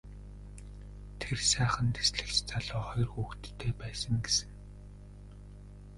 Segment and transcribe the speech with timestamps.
[1.19, 4.51] Тэр сайхан дэслэгч залуу хоёр хүүхэдтэй байсан гэсэн.